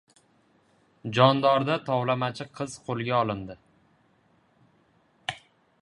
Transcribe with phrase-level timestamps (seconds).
[1.17, 3.57] Jondorda tovlamachi qiz qo‘lga olindi